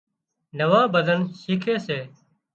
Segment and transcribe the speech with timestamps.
[0.57, 1.99] نوان ڀزن شيکي سي